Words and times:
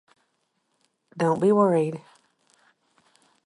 Don't 1.15 1.39
be 1.39 1.51
worried. 1.51 2.01